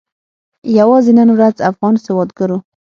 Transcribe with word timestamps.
یوازې 0.79 1.11
نن 1.17 1.29
ورځ 1.35 1.55
افغان 1.69 1.95
سوداګرو 2.05 2.57